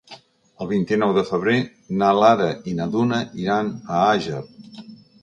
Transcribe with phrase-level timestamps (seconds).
[0.63, 1.55] El vint-i-nou de febrer
[2.01, 4.45] na Lara i na Duna iran a Àger.